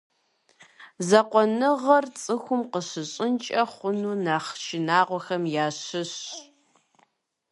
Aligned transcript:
Закъуэныгъэр— 1.07 2.05
цӏыхум 2.21 2.61
къыщыщӏынкӏэ 2.71 3.61
хъуну 3.71 4.15
нэхъ 4.25 4.51
шынагъуэхэм 4.63 5.43
ящыщщ. 5.65 6.19